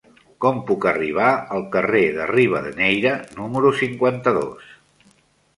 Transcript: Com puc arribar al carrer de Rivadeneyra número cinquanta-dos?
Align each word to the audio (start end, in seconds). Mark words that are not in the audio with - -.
Com 0.45 0.55
puc 0.69 0.87
arribar 0.91 1.27
al 1.57 1.67
carrer 1.75 2.01
de 2.17 2.27
Rivadeneyra 2.31 3.13
número 3.39 3.75
cinquanta-dos? 3.85 4.77